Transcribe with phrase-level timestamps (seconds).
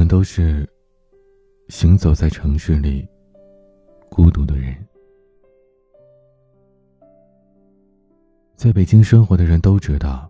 [0.00, 0.66] 我们都是
[1.68, 3.06] 行走在城市里
[4.08, 4.74] 孤独的人。
[8.56, 10.26] 在北京生活的人都知道，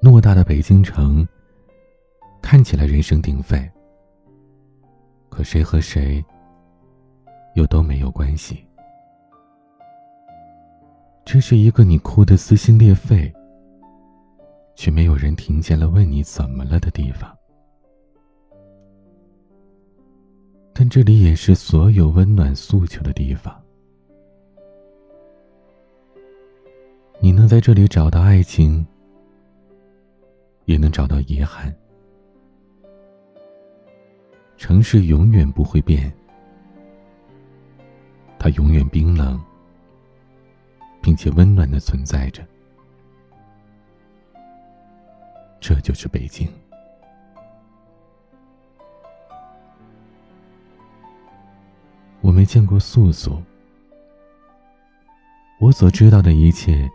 [0.00, 1.28] 偌大的北京城
[2.40, 3.70] 看起来人声鼎沸，
[5.28, 6.24] 可谁和谁
[7.56, 8.66] 又都没有关系。
[11.26, 13.30] 这是一个你哭得撕心裂肺，
[14.74, 17.30] 却没有人听见了问你怎么了的地方。
[20.74, 23.54] 但这里也是所有温暖诉求的地方。
[27.20, 28.84] 你能在这里找到爱情，
[30.64, 31.72] 也能找到遗憾。
[34.56, 36.12] 城市永远不会变，
[38.38, 39.40] 它永远冰冷，
[41.00, 42.44] 并且温暖的存在着。
[45.60, 46.48] 这就是北京。
[52.32, 53.40] 没见过素素，
[55.60, 56.90] 我所知道的一切。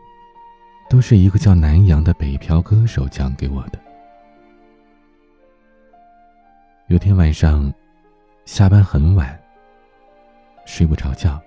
[0.89, 3.79] 都是一个叫南阳的北漂歌手讲给我的。
[6.87, 7.69] 有天晚上，
[8.45, 9.37] 下班很晚，
[10.65, 11.41] 睡不着觉，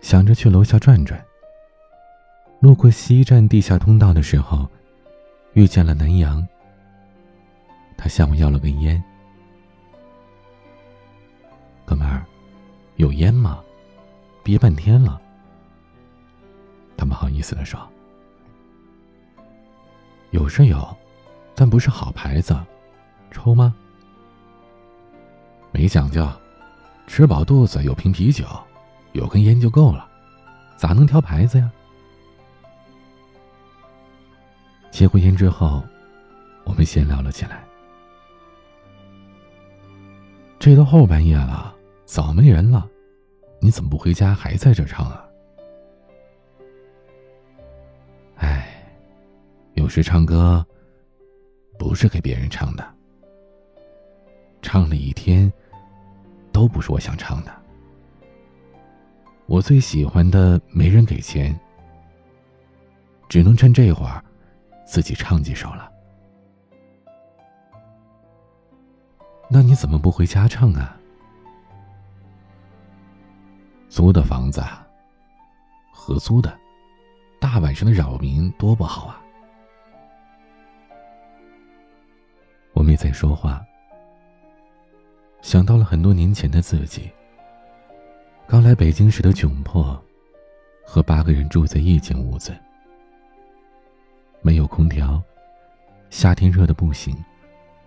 [0.00, 1.24] 想着去楼下转转。
[2.58, 4.68] 路过西站地下通道的时候，
[5.52, 6.44] 遇见了南阳。
[7.96, 9.00] 他向我要了根烟。
[11.84, 12.26] 哥们儿，
[12.98, 13.62] 有烟吗？
[14.42, 15.20] 憋半天了。
[16.96, 17.80] 他不好意思的说。
[20.30, 20.96] 有是有，
[21.54, 22.56] 但不是好牌子，
[23.30, 23.72] 抽吗？
[25.70, 26.28] 没讲究，
[27.06, 28.44] 吃饱肚子有瓶啤酒，
[29.12, 30.08] 有根烟就够了，
[30.76, 31.70] 咋能挑牌子呀？
[34.90, 35.84] 接过烟之后，
[36.64, 37.64] 我们闲聊了起来。
[40.58, 41.72] 这都后半夜了，
[42.08, 42.88] 早没人了，
[43.60, 45.28] 你怎么不回家，还在这唱啊？
[48.36, 48.66] 哎
[49.74, 50.66] 有时唱歌，
[51.78, 52.94] 不是给别人唱的。
[54.62, 55.52] 唱了一天，
[56.50, 57.54] 都不是我想唱的。
[59.44, 61.54] 我最喜欢的没人给钱，
[63.28, 64.24] 只能趁这会儿，
[64.86, 65.92] 自己唱几首了。
[69.50, 70.97] 那你怎么不回家唱啊？
[73.88, 74.62] 租的房子，
[75.92, 76.56] 合租的，
[77.40, 79.22] 大晚上的扰民多不好啊！
[82.74, 83.64] 我没再说话，
[85.40, 87.10] 想到了很多年前的自己。
[88.46, 90.00] 刚来北京时的窘迫，
[90.84, 92.56] 和八个人住在一间屋子，
[94.42, 95.20] 没有空调，
[96.10, 97.16] 夏天热的不行，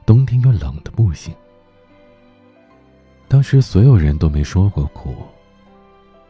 [0.05, 1.33] 冬天又冷的不行。
[3.27, 5.15] 当时所有人都没说过苦，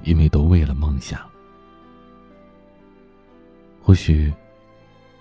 [0.04, 1.20] 因为都为了梦想。
[3.82, 4.32] 或许，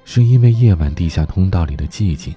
[0.04, 2.34] 是因为夜晚地下通道里的寂静。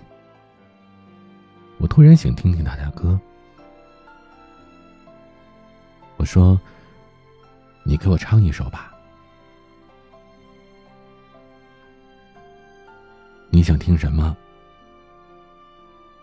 [1.77, 3.19] 我突然想听听他的歌。
[6.17, 6.59] 我说
[7.83, 8.91] ：“你给我唱一首吧。”
[13.51, 14.35] 你想听什么？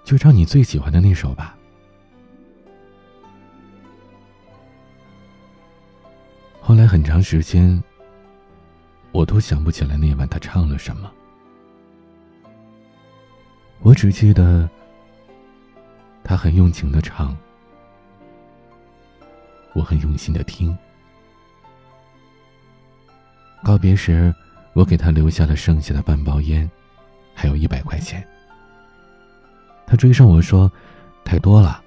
[0.02, 1.56] 就唱你最喜欢的那首吧。
[6.70, 7.82] 后来很长时间，
[9.10, 11.10] 我都想不起来那晚他唱了什么。
[13.80, 14.70] 我只记得。
[16.22, 17.36] 他很用情的唱，
[19.74, 20.78] 我很用心的听。
[23.64, 24.32] 告别时，
[24.72, 26.70] 我给他留下了剩下的半包烟，
[27.34, 28.24] 还有一百块钱。
[29.88, 30.70] 他追上我说
[31.26, 31.82] ：“太多了。”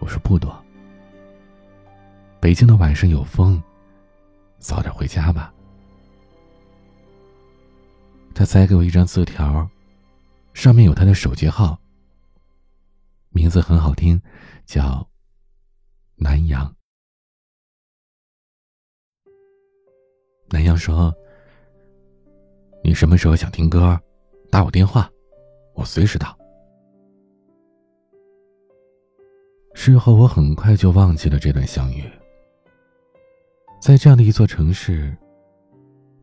[0.00, 0.58] 我说：“不多。”
[2.44, 3.62] 北京的晚上有风，
[4.58, 5.50] 早点回家吧。
[8.34, 9.66] 他塞给我一张字条，
[10.52, 11.80] 上面有他的手机号。
[13.30, 14.20] 名字很好听，
[14.66, 15.08] 叫
[16.16, 16.70] 南阳。
[20.50, 21.14] 南阳说
[22.84, 23.98] ：“你什么时候想听歌，
[24.50, 25.10] 打我电话，
[25.72, 26.38] 我随时到。”
[29.72, 32.04] 事后我很快就忘记了这段相遇。
[33.84, 35.14] 在这样的一座城市，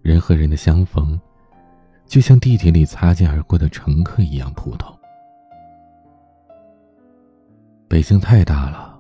[0.02, 1.22] 人和人的相逢，
[2.08, 4.92] 就像地铁里擦肩而过的乘客一样普通。
[7.88, 9.00] 北京太大了，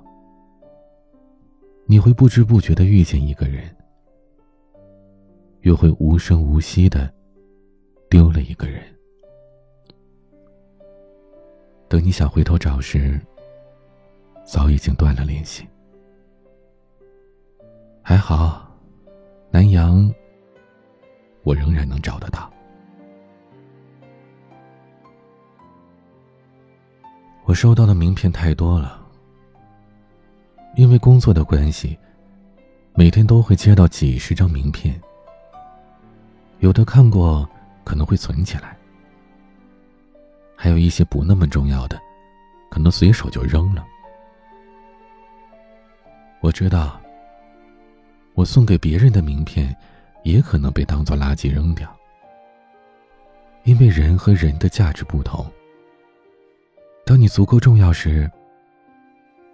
[1.87, 3.63] 你会不知不觉的遇见一个人，
[5.61, 7.11] 又会无声无息的
[8.11, 8.83] 丢了一个人。
[11.89, 13.19] 等你想回头找时，
[14.45, 15.67] 早已经断了联系。
[18.03, 18.67] 还好，
[19.51, 20.11] 南阳，
[21.43, 22.51] 我仍然能找得到。
[27.45, 28.99] 我收到的名片太多了，
[30.75, 31.97] 因为工作的关系，
[32.95, 34.99] 每天都会接到几十张名片。
[36.59, 37.47] 有的看过，
[37.83, 38.75] 可能会存起来；
[40.55, 41.99] 还有一些不那么重要的，
[42.69, 43.85] 可能随手就扔了。
[46.39, 47.00] 我知道。
[48.33, 49.75] 我送给别人的名片，
[50.23, 51.93] 也可能被当做垃圾扔掉。
[53.63, 55.45] 因为人和人的价值不同。
[57.05, 58.29] 当你足够重要时，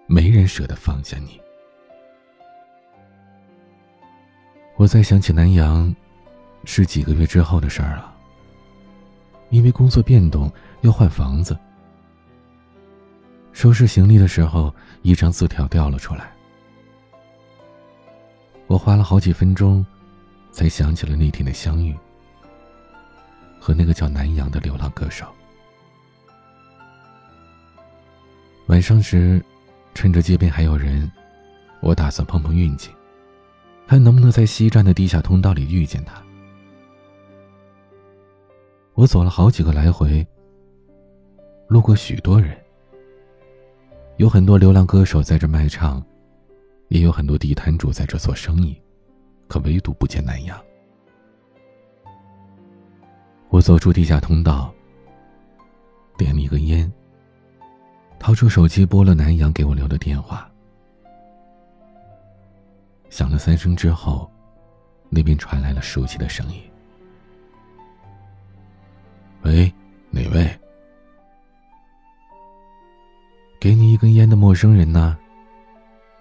[0.05, 1.41] 没人舍得放下你。
[4.75, 5.93] 我再想起南阳，
[6.63, 8.13] 是几个月之后的事儿了。
[9.49, 10.51] 因为工作变动
[10.81, 11.57] 要换房子，
[13.51, 16.36] 收拾行李的时候，一张字条掉了出来。
[18.67, 19.85] 我花了好几分钟，
[20.51, 21.95] 才想起了那天的相遇，
[23.59, 25.25] 和那个叫南阳的流浪歌手。
[28.67, 29.41] 晚上时，
[29.93, 31.09] 趁着街边还有人，
[31.79, 32.91] 我打算碰碰运气，
[33.87, 36.21] 看能不能在西站的地下通道里遇见他。
[38.95, 40.27] 我走了好几个来回，
[41.69, 42.57] 路过许多人，
[44.17, 46.03] 有很多流浪歌手在这卖唱。
[46.89, 48.79] 也有很多地摊主在这做生意，
[49.47, 50.59] 可唯独不见南阳。
[53.49, 54.73] 我走出地下通道，
[56.17, 56.91] 点了一根烟，
[58.19, 60.49] 掏出手机拨了南阳给我留的电话。
[63.09, 64.29] 响了三声之后，
[65.09, 66.61] 那边传来了熟悉的声音
[69.43, 69.73] ：“喂，
[70.09, 70.49] 哪位？
[73.59, 75.17] 给你一根烟的陌生人呢？”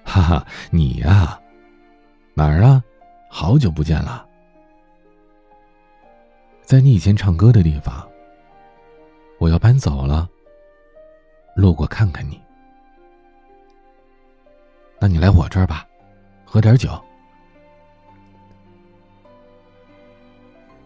[0.06, 1.38] 哈哈，你呀，
[2.32, 2.82] 哪儿啊？
[3.29, 4.25] 好久不见了，
[6.62, 8.08] 在你以前唱歌的地方。
[9.38, 10.26] 我要搬走了，
[11.55, 12.41] 路过看看你。
[14.99, 15.87] 那你来我这儿吧，
[16.44, 16.99] 喝点酒。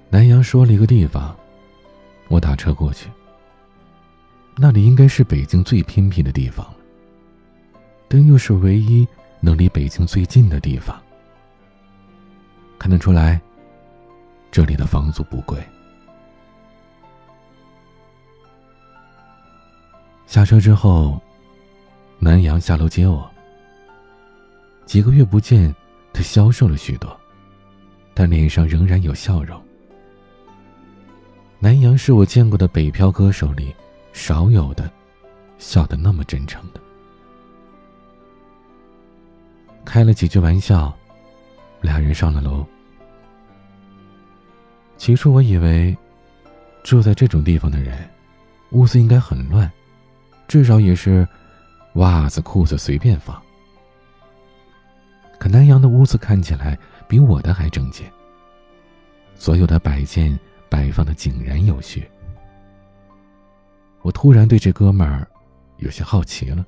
[0.09, 1.37] 南阳说了一个地方，
[2.27, 3.09] 我打车过去。
[4.57, 6.67] 那里应该是北京最偏僻的地方。
[8.13, 9.07] 但又是唯一
[9.39, 11.01] 能离北京最近的地方。
[12.77, 13.41] 看得出来，
[14.51, 15.57] 这里的房租不贵。
[20.27, 21.21] 下车之后，
[22.19, 23.31] 南阳下楼接我。
[24.85, 25.73] 几个月不见，
[26.13, 27.17] 他消瘦了许多，
[28.13, 29.63] 但脸上仍然有笑容。
[31.61, 33.73] 南阳是我见过的北漂歌手里
[34.13, 34.91] 少有的
[35.59, 36.81] 笑得那么真诚的。
[39.85, 40.93] 开了几句玩笑，
[41.81, 42.65] 俩人上了楼。
[44.97, 45.97] 起初我以为，
[46.83, 48.09] 住在这种地方的人，
[48.71, 49.71] 屋子应该很乱，
[50.47, 51.27] 至少也是
[51.95, 53.41] 袜子裤子随便放。
[55.39, 56.79] 可南阳的屋子看起来
[57.09, 58.05] 比我的还整洁，
[59.35, 60.39] 所有的摆件
[60.69, 62.07] 摆放的井然有序。
[64.03, 65.27] 我突然对这哥们儿
[65.79, 66.65] 有些好奇了。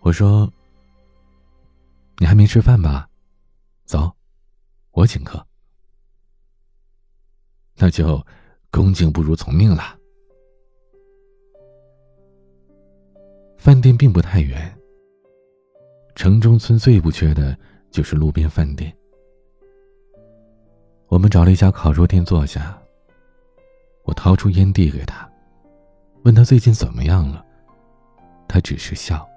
[0.00, 0.50] 我说
[2.18, 3.06] ：“你还没吃饭吧？
[3.84, 4.10] 走，
[4.92, 5.44] 我请客。
[7.76, 8.24] 那就
[8.70, 9.98] 恭敬不如从命了。”
[13.58, 14.74] 饭店并不太远。
[16.14, 17.56] 城中村最不缺的
[17.90, 18.96] 就是路边饭店。
[21.08, 22.80] 我们找了一家烤肉店坐下。
[24.04, 25.30] 我掏出烟递给他，
[26.24, 27.44] 问他最近怎么样了。
[28.48, 29.27] 他只是笑。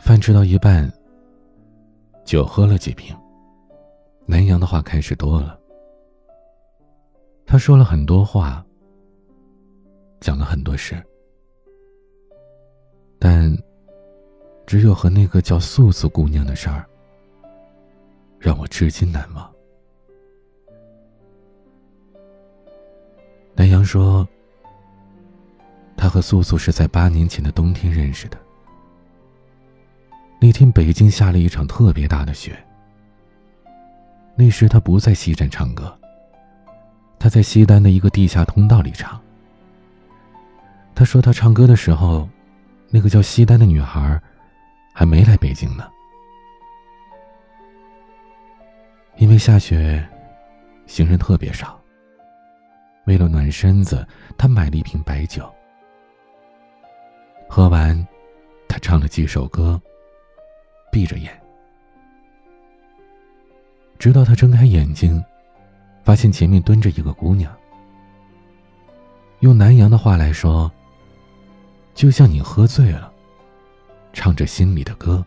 [0.00, 0.90] 饭吃到一半，
[2.24, 3.14] 酒喝了几瓶。
[4.26, 5.60] 南阳的话开始多了，
[7.44, 8.64] 他说了很多话，
[10.18, 11.00] 讲了很多事，
[13.18, 13.54] 但
[14.66, 16.88] 只有和那个叫素素姑娘的事儿，
[18.38, 19.52] 让我至今难忘。
[23.54, 24.26] 南阳说，
[25.94, 28.38] 他和素素是在八年前的冬天认识的。
[30.40, 32.58] 那天北京下了一场特别大的雪。
[34.34, 35.94] 那时他不在西站唱歌，
[37.18, 39.20] 他在西单的一个地下通道里唱。
[40.94, 42.26] 他说他唱歌的时候，
[42.88, 44.18] 那个叫西单的女孩
[44.94, 45.86] 还没来北京呢。
[49.16, 50.02] 因为下雪，
[50.86, 51.78] 行人特别少，
[53.04, 54.06] 为了暖身子，
[54.38, 55.52] 他买了一瓶白酒。
[57.46, 58.06] 喝完，
[58.66, 59.78] 他唱了几首歌，
[60.90, 61.32] 闭着眼，
[63.98, 65.22] 直到他睁开眼睛，
[66.02, 67.54] 发现前面蹲着一个姑娘。
[69.40, 70.70] 用南阳的话来说，
[71.94, 73.10] 就像你喝醉了，
[74.12, 75.24] 唱着心里的歌，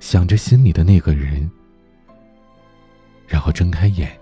[0.00, 1.50] 想着心里的那个人，
[3.26, 4.18] 然后睁开眼，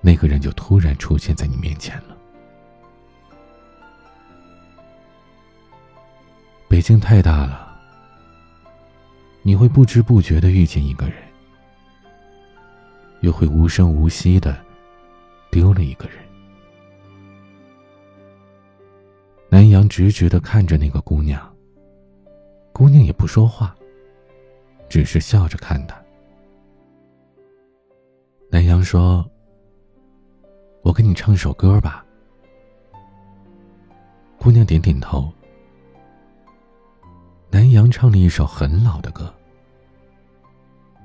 [0.00, 2.16] 那个人就突然出现在你面前了。
[6.68, 7.65] 北京太大了，
[9.46, 11.14] 你会不知不觉的遇见一个人，
[13.20, 14.58] 又会无声无息的
[15.52, 16.16] 丢了一个人。
[19.48, 21.40] 南阳直直的看着那个姑娘。
[22.72, 23.72] 姑娘也不说话，
[24.88, 25.96] 只是笑着看他。
[28.50, 29.24] 南阳说
[30.82, 32.04] ：“我给你唱首歌吧。”
[34.40, 35.32] 姑娘点点头。
[37.50, 39.32] 南阳唱了一首很老的歌。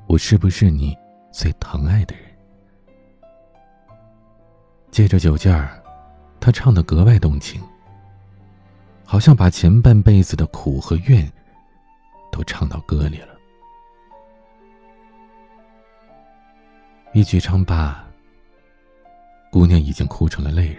[0.07, 0.97] 我是不是你
[1.31, 2.25] 最疼爱的人？
[4.89, 5.81] 借着酒劲儿，
[6.39, 7.61] 他唱的格外动情。
[9.05, 11.29] 好像把前半辈子的苦和怨，
[12.31, 13.37] 都唱到歌里了。
[17.13, 18.07] 一曲唱罢，
[19.51, 20.77] 姑娘已经哭成了泪人。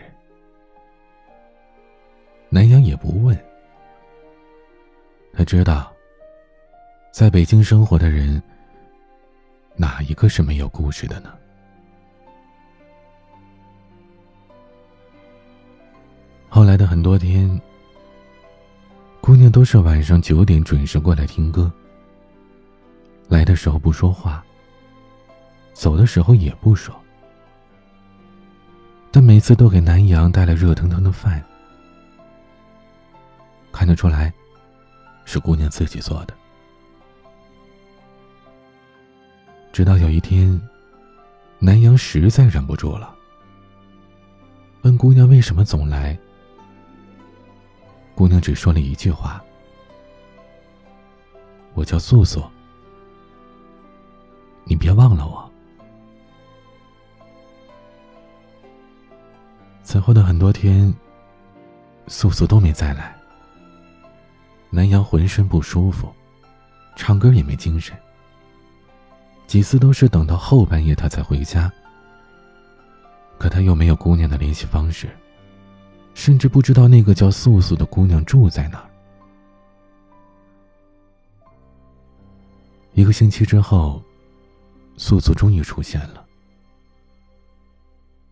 [2.49, 3.38] 南阳也不问，
[5.32, 5.92] 他知道，
[7.10, 8.42] 在北京生活的人，
[9.76, 11.32] 哪一个是没有故事的呢？
[16.48, 17.60] 后来的很多天。
[19.22, 21.72] 姑娘都是晚上九点准时过来听歌。
[23.28, 24.44] 来的时候不说话，
[25.72, 26.92] 走的时候也不说，
[29.12, 31.40] 但每次都给南阳带来热腾腾的饭，
[33.70, 34.32] 看得出来，
[35.25, 36.35] 是姑娘自己做的。
[39.73, 40.61] 直到有一天，
[41.59, 43.14] 南阳实在忍不住了，
[44.83, 46.19] 问姑娘为什么总来。
[48.14, 49.43] 姑娘只说了一句话
[51.73, 52.45] ：“我叫素素，
[54.64, 55.50] 你别忘了我。”
[59.83, 60.93] 此后的很多天，
[62.09, 63.22] 素素都没再来。
[64.75, 66.11] 南阳浑身不舒服，
[66.97, 67.95] 唱歌也没精神。
[69.47, 71.71] 几次都是等到后半夜他才回家，
[73.37, 75.14] 可他又没有姑娘的联系方式。
[76.14, 78.88] 甚至不知道那个叫素素的姑娘住在哪儿。
[82.95, 84.02] 一个星期之后，
[84.97, 86.25] 素素终于出现了。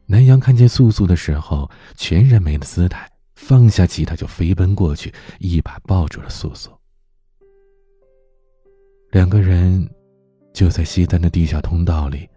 [0.06, 3.06] 南阳看见素素的时候，全然没了姿态，
[3.42, 6.70] 放下吉他就飞奔过去，一把抱住了素素。
[9.10, 9.88] 两个人
[10.52, 12.28] 就在西单的地下通道里，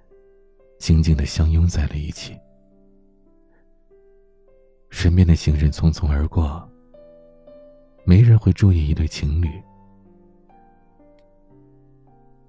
[0.79, 2.35] 静静的相拥在了一起。
[4.89, 6.67] 身边的行人匆匆而过，
[8.05, 9.49] 没人会注意一对情侣。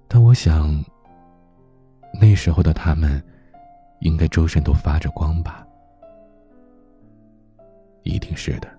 [0.07, 0.83] 但我想，
[2.19, 3.21] 那时候的他们，
[3.99, 5.64] 应该周身都发着光吧？
[8.05, 8.69] 一定是的。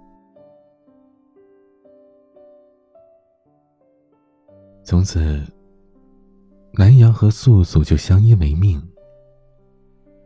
[4.83, 5.43] 从此，
[6.73, 8.81] 南阳和素素就相依为命。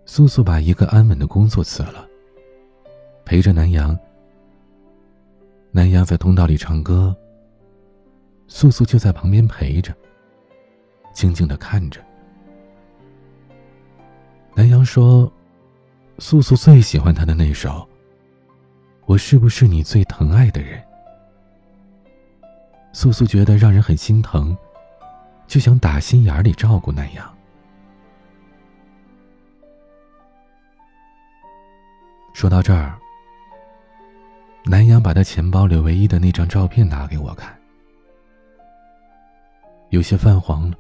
[0.05, 2.07] 素素把一个安稳的工作辞了。
[3.25, 3.99] 陪着南阳，
[5.71, 7.17] 南阳在通道里唱歌。
[8.49, 9.95] 素素就在旁边陪着，
[11.15, 12.05] 静静的看着。
[14.55, 15.33] 南阳说
[16.19, 17.89] ：“素素最喜欢他的那首。
[19.11, 20.81] 我是不是你最疼爱的人？”
[22.95, 24.57] 素素觉得让人很心疼，
[25.49, 27.37] 就想打心眼里照顾南阳。
[32.35, 32.97] 说到这儿。
[34.65, 37.59] 南阳把他钱包里唯一的那张照片拿给我看，
[39.89, 40.77] 有些泛黄了，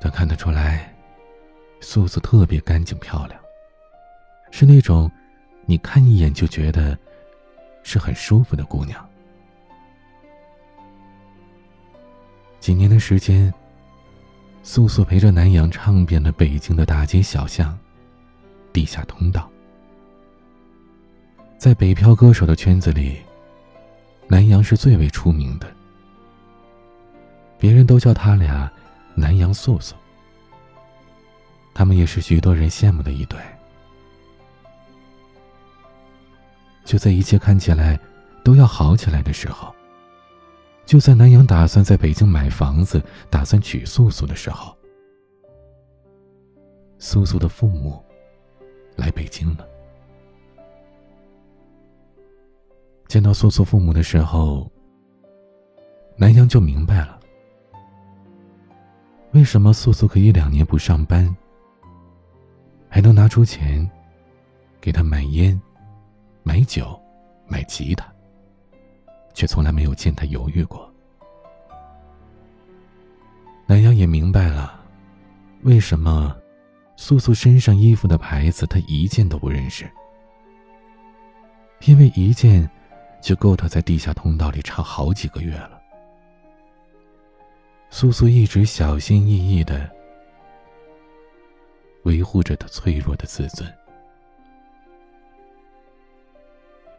[0.00, 0.90] 但看得出来，
[1.80, 3.38] 素素特别干净漂亮，
[4.50, 5.10] 是那种
[5.66, 6.96] 你看一眼就觉得
[7.82, 9.04] 是很舒服的姑娘。
[12.60, 13.52] 几年的时间，
[14.62, 17.78] 素素陪着南阳唱遍了北京的大街小巷、
[18.72, 19.50] 地下通道。
[21.58, 23.18] 在北漂歌手的圈子里，
[24.28, 25.66] 南阳是最为出名的。
[27.58, 28.70] 别人都叫他俩
[29.14, 29.94] “南阳素素”，
[31.72, 33.38] 他们也是许多人羡慕的一对。
[36.86, 37.98] 就在一切看起来
[38.44, 39.74] 都要好起来的时候，
[40.86, 44.74] 就在南阳打算在北京买房子、打算娶素素的时候，
[46.98, 48.00] 素素的父母
[48.94, 49.66] 来北京了。
[53.08, 54.70] 见到素素父母的时候，
[56.16, 57.18] 南阳就明白了，
[59.32, 61.36] 为什么素素可以两年不上班，
[62.88, 63.90] 还能拿出钱
[64.80, 65.60] 给他买烟。
[66.46, 66.96] 买酒，
[67.48, 68.06] 买吉他，
[69.34, 70.88] 却从来没有见他犹豫过。
[73.66, 74.80] 南阳也明白了，
[75.62, 76.36] 为什么
[76.94, 79.90] 素素身上衣服的牌子他一件都不认识，
[81.80, 82.70] 因为一件
[83.20, 85.82] 就够他在地下通道里唱好几个月了。
[87.90, 89.90] 素素一直小心翼翼的
[92.04, 93.68] 维护着他脆弱的自尊。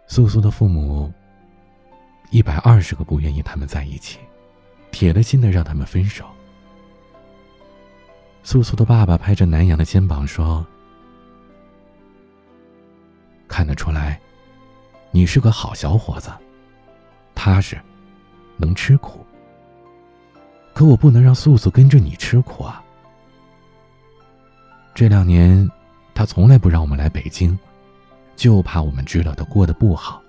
[0.08, 1.12] 素素的父母，
[2.32, 4.18] 一百二十个不愿意他们在一起，
[4.90, 6.26] 铁了心的让他们分手。
[8.42, 10.66] 素素的爸爸拍着南阳的肩膀说
[13.50, 14.18] ：“看得出来，
[15.12, 16.32] 你是个好小伙子，
[17.36, 17.78] 踏实，
[18.56, 19.26] 能吃苦。
[20.74, 22.82] 可我不能让素素跟着你吃苦啊。
[24.96, 25.70] 这两年，
[26.16, 27.60] 他从来不让我们来北京。”
[28.38, 30.22] 就怕我们知道他过得不好。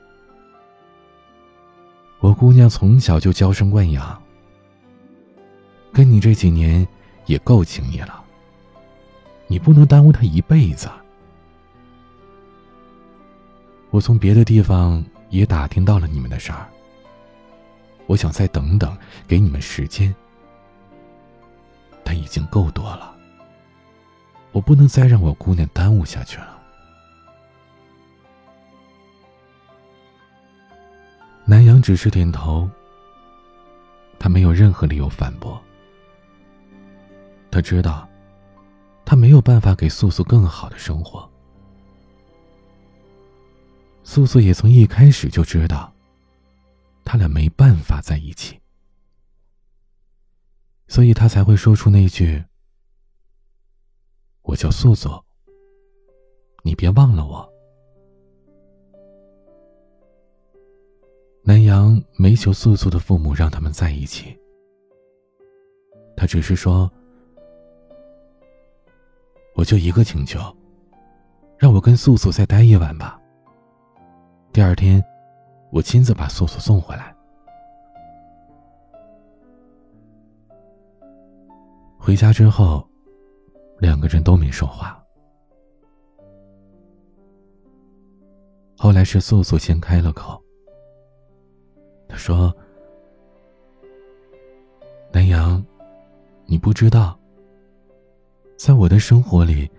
[2.19, 4.21] 我姑娘从小就娇生惯养，
[5.93, 6.85] 跟你这几年
[7.27, 8.25] 也够情谊了。
[9.47, 10.91] 你不能耽误她一辈子。
[13.91, 16.67] 我从别的地方也打听到了你们的事儿。
[18.07, 18.97] 我想再等等，
[19.27, 20.15] 给你们时间。
[22.03, 23.15] 但已经够多了，
[24.53, 26.58] 我不能再让我姑娘耽误下去了。
[31.51, 32.69] 南阳只是点头，
[34.19, 35.59] 他没有任何理由反驳。
[37.51, 38.07] 他知道，
[39.03, 41.27] 他没有办法给素素更好的生活。
[44.05, 45.91] 素素也从一开始就知道，
[47.03, 48.61] 他俩没办法在一起，
[50.87, 52.45] 所以他才会说出那句
[54.45, 55.25] ：“我叫素素，
[56.63, 57.48] 你别忘了我。”
[61.49, 64.39] 南阳没求素素的父母让他们在一起，
[66.15, 66.93] 他只是说
[69.57, 70.39] ：“我就一个请求，
[71.57, 73.19] 让我跟素素再待一晚吧。
[74.53, 75.03] 第二天，
[75.73, 77.17] 我亲自把素素送回来。”
[81.99, 82.87] 回家之后，
[83.79, 85.03] 两个人都没说话。
[88.77, 90.39] 后来是素素先开了口。
[92.09, 92.53] 他说
[95.13, 95.63] ：“南阳，
[96.47, 97.19] 你不知道，
[98.57, 99.71] 在我的生活里，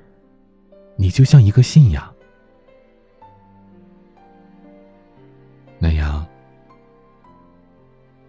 [0.95, 2.13] 你就像一个信仰。
[5.79, 6.25] 南阳，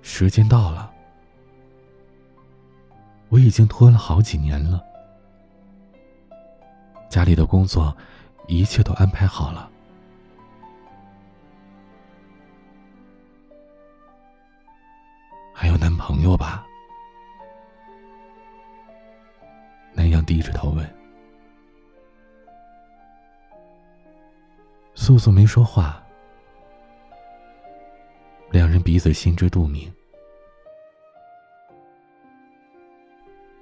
[0.00, 0.90] 时间到了，
[3.28, 4.82] 我已经拖了好几年了，
[7.08, 7.94] 家里的工作，
[8.48, 9.69] 一切都安排好了。”
[16.00, 16.66] 朋友吧？
[19.92, 20.88] 南阳低着头问。
[24.94, 26.02] 素素没说话，
[28.50, 29.92] 两人彼此心知肚明。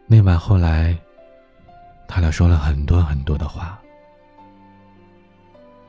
[0.07, 0.97] 那晚后来，
[2.07, 3.81] 他俩说了很多很多的话。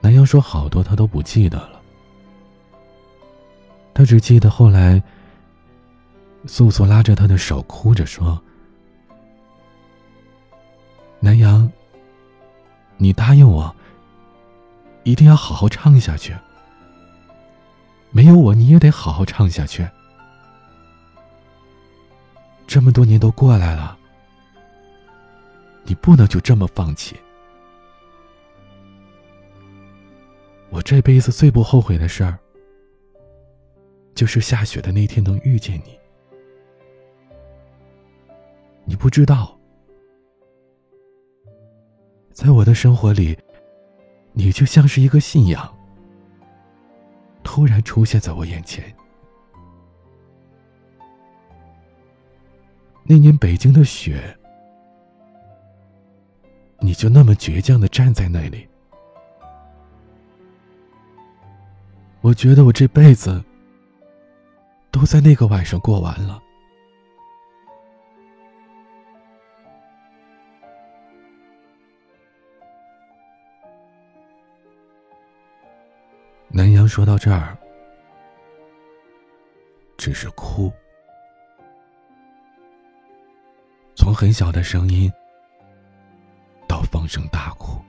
[0.01, 1.81] 南阳说好多他都不记得了，
[3.93, 5.01] 他只记得后来。
[6.45, 8.41] 素素拉着他的手，哭着说
[11.19, 11.71] ：“南阳，
[12.97, 13.75] 你答应我，
[15.03, 16.35] 一定要好好唱下去。
[18.11, 19.87] 没有我，你也得好好唱下去。
[22.65, 23.97] 这么多年都过来了，
[25.83, 27.15] 你不能就这么放弃。
[30.69, 32.39] 我这辈子最不后悔的事儿，
[34.15, 35.97] 就是下雪的那天能遇见你。”
[38.89, 39.55] 你不知道，
[42.31, 43.37] 在我的生活里，
[44.33, 45.71] 你就像是一个信仰，
[47.43, 48.83] 突然出现在我眼前。
[53.03, 54.35] 那年北京的雪，
[56.79, 58.67] 你就那么倔强的站在那里，
[62.21, 63.43] 我觉得我这辈子
[64.89, 66.41] 都在那个晚上过完了。
[76.89, 77.55] 说到这儿，
[79.95, 80.73] 只是哭，
[83.95, 85.09] 从很小的声音
[86.67, 87.79] 到放声大哭。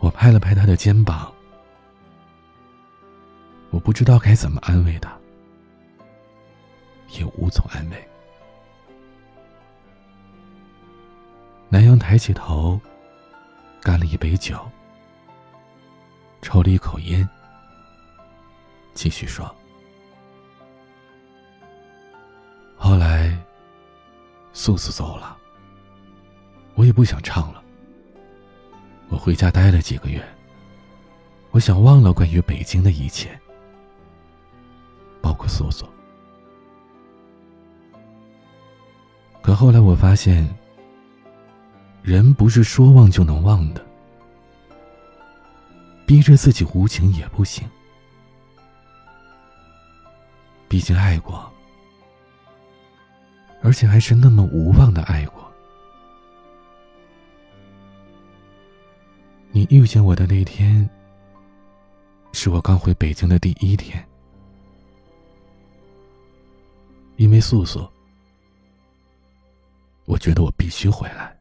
[0.00, 1.32] 我拍了拍他的肩膀，
[3.70, 5.18] 我不知道该怎么安慰他，
[7.18, 8.08] 也无从安慰。
[11.70, 12.78] 南阳抬起头。
[13.88, 14.60] 干了一杯酒，
[16.42, 17.26] 抽了一口烟，
[18.92, 19.50] 继续说
[22.76, 23.34] ：“后来，
[24.52, 25.34] 素素走了，
[26.74, 27.62] 我也不想唱了。
[29.08, 30.22] 我回家待了几个月，
[31.52, 33.40] 我想忘了关于北京的一切，
[35.22, 35.88] 包括素素。
[39.40, 40.46] 可后来我发现。”
[42.02, 43.84] 人不是说忘就能忘的，
[46.06, 47.68] 逼着自己无情也不行。
[50.68, 51.50] 毕竟爱过，
[53.62, 55.50] 而且还是那么无望的爱过。
[59.50, 60.88] 你遇见我的那天，
[62.32, 64.06] 是我刚回北京的第一天，
[67.16, 67.88] 因为素素，
[70.04, 71.37] 我觉得我必须回来。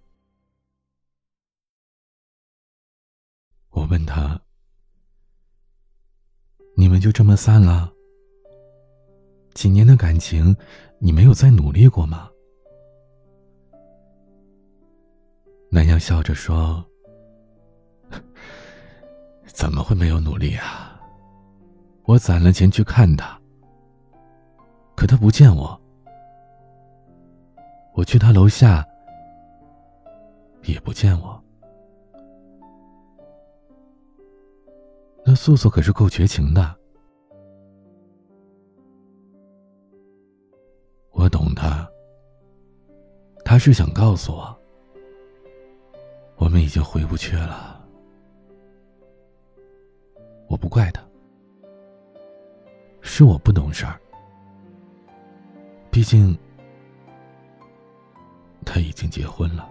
[3.77, 4.41] 我问他
[6.75, 7.93] ：“你们就这么散了？
[9.53, 10.57] 几年的感情，
[10.97, 12.27] 你没有再努力过吗？”
[15.69, 16.83] 南阳笑着说
[19.45, 20.99] ：“怎么会没有努力啊？
[22.05, 23.39] 我攒了钱去看他，
[24.95, 25.79] 可他不见我。
[27.93, 28.83] 我去他楼下，
[30.63, 31.37] 也不见我。”
[35.29, 36.73] 那素素可是够绝情的，
[41.11, 41.85] 我懂他。
[43.43, 44.57] 他是想告诉我，
[46.37, 47.85] 我们已经回不去了。
[50.47, 51.03] 我不怪他，
[53.01, 53.99] 是我不懂事儿。
[55.91, 56.37] 毕竟
[58.65, 59.69] 他已经结婚了，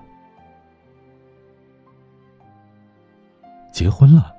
[3.73, 4.36] 结婚了。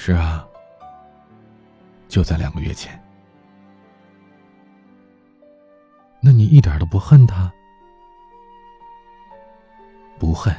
[0.00, 0.48] 是啊，
[2.06, 2.98] 就在两个月前。
[6.20, 7.52] 那你一点都不恨他？
[10.16, 10.54] 不恨。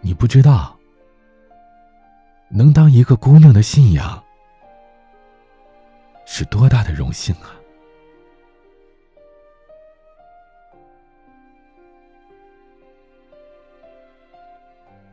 [0.00, 0.78] 你不知道，
[2.48, 4.22] 能当一个姑娘的信仰，
[6.26, 7.58] 是多大的荣幸啊！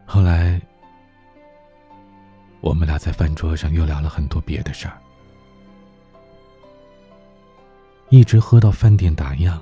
[0.06, 0.62] 后来。
[2.60, 4.98] 我们俩在饭桌上又聊了很多别的事儿，
[8.10, 9.58] 一直喝到饭店打烊。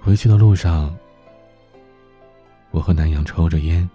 [0.00, 0.96] 回去的路上，
[2.70, 3.88] 我和南阳抽着烟，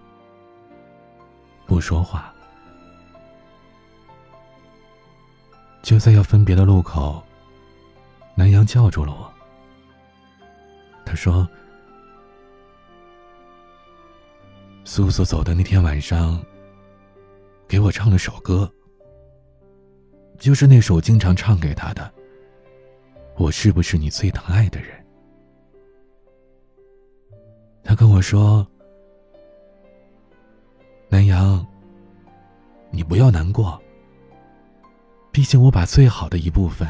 [1.66, 2.34] 不说话。
[5.82, 7.22] 就在要分别的路口，
[8.36, 9.34] 南阳叫住了我。
[11.06, 11.48] 他说。
[14.84, 16.44] 苏苏走的那天晚上，
[17.68, 18.70] 给我唱了首歌，
[20.38, 22.12] 就是那首经常唱给他的。
[23.38, 25.06] 我是不是你最疼爱的人？
[27.84, 28.68] 他跟我说
[31.10, 31.66] ：“南阳，
[32.90, 33.82] 你不要难过。
[35.32, 36.88] 毕竟我把最好的一部分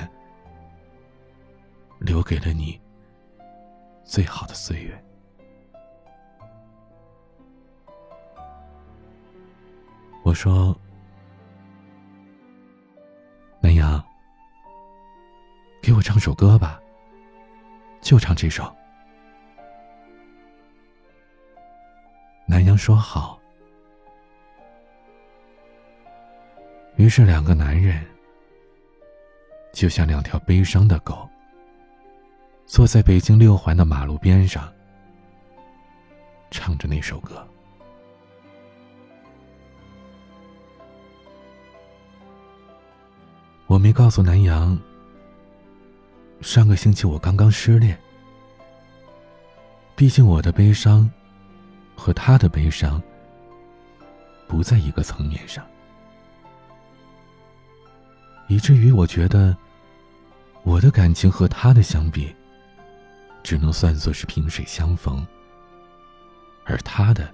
[1.99, 2.79] 留给了你，
[4.03, 4.97] 最好的岁月。”
[10.31, 10.73] 我说
[13.59, 14.01] ：“南阳，
[15.81, 16.79] 给我唱首歌吧，
[17.99, 18.73] 就唱这首。”
[22.47, 23.37] 南阳说：“好。”
[26.95, 28.01] 于是，两个男人
[29.73, 31.29] 就像两条悲伤的狗，
[32.65, 34.73] 坐在北京六环的马路边上，
[36.49, 37.45] 唱着那首歌。
[43.71, 44.77] 我没告诉南阳。
[46.41, 47.97] 上个星期我刚刚失恋，
[49.95, 51.09] 毕竟我的悲伤
[51.95, 53.01] 和他的悲伤
[54.45, 55.65] 不在一个层面上，
[58.49, 59.55] 以至于我觉得
[60.63, 62.35] 我的感情和他的相比，
[63.41, 65.25] 只能算作是萍水相逢，
[66.65, 67.33] 而他的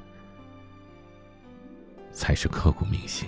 [2.11, 3.27] 才是刻骨铭心。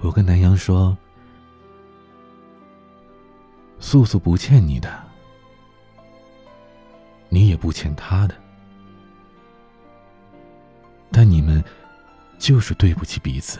[0.00, 0.96] 我跟南阳说
[3.80, 5.02] ：“素素不欠你的，
[7.28, 8.34] 你也不欠他的，
[11.10, 11.62] 但你们
[12.38, 13.58] 就是对不起彼此。”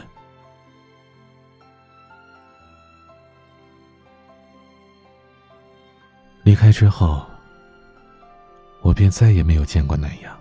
[6.45, 7.27] 离开之后，
[8.81, 10.35] 我便再也没有见过南阳。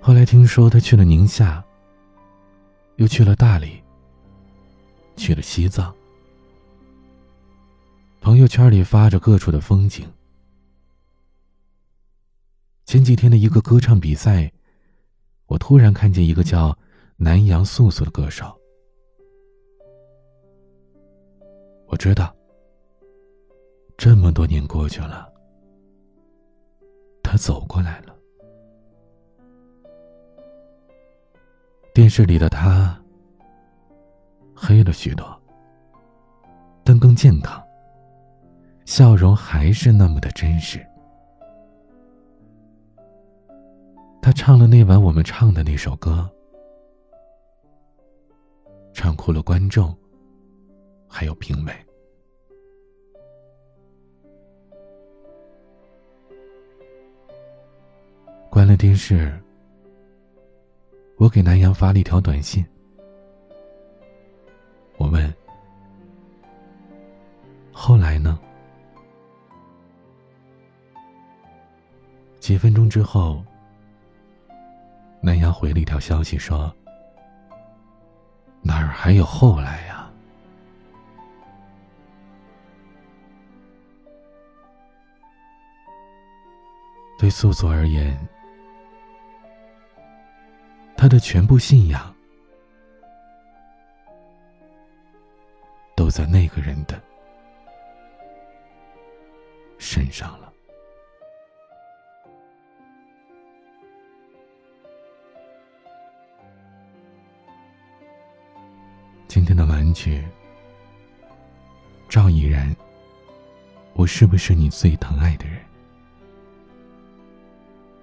[0.00, 1.62] 后来听说他去了宁夏。
[2.96, 3.82] 又去了大理，
[5.16, 5.94] 去了西藏。
[8.20, 10.10] 朋友圈里发着各处的风景。
[12.86, 14.50] 前几天的一个歌唱比赛，
[15.46, 16.76] 我突然看见一个叫
[17.16, 18.58] 南阳素素的歌手。
[21.88, 22.34] 我知道，
[23.98, 25.30] 这么多年过去了，
[27.22, 28.15] 他走过来了。
[31.96, 32.94] 电视里的他
[34.54, 35.26] 黑了许多，
[36.84, 37.58] 但更健康。
[38.84, 40.86] 笑容还是那么的真实。
[44.20, 46.28] 他唱了那晚我们唱的那首歌，
[48.92, 49.96] 唱哭了观众，
[51.08, 51.72] 还有评委。
[58.50, 59.32] 关了电视。
[61.18, 62.64] 我给南阳发了一条短信，
[64.98, 65.34] 我问
[67.72, 68.38] ：“后来呢？”
[72.38, 73.42] 几分钟之后，
[75.20, 76.72] 南阳回了一条消息说
[78.62, 80.08] ：“哪儿还有后来呀？”
[87.18, 88.14] 对素素而言。
[91.06, 92.12] 他的全部信仰
[95.94, 97.00] 都在那个人的
[99.78, 100.52] 身上了。
[109.28, 110.26] 今天的玩具，
[112.08, 112.74] 赵怡然，
[113.94, 115.60] 我是不是你最疼爱的人？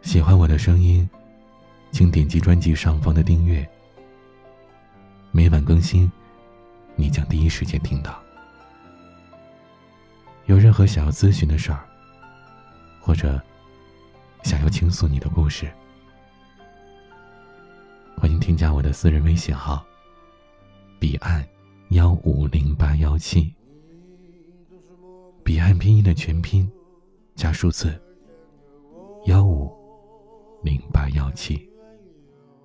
[0.03, 1.05] 喜欢我的声音。
[1.93, 3.63] 请点击专辑上方的订阅，
[5.32, 6.12] 每晚更新，
[6.95, 8.19] 你将第一时间听到。
[10.47, 11.88] 有任何想要咨询的事儿，
[12.99, 13.39] 或者
[14.41, 15.71] 想要倾诉你的故事，
[18.17, 19.86] 欢迎添加我的私人微信号：
[20.99, 21.47] 彼岸
[21.89, 23.53] 幺五零八幺七。
[25.43, 26.67] 彼岸拼音的全拼
[27.36, 28.01] 加数字
[29.27, 29.71] 幺五
[30.63, 31.71] 零八幺七。